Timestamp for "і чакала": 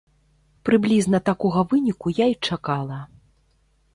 2.33-2.97